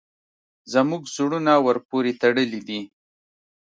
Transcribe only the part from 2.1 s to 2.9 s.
تړلي دي.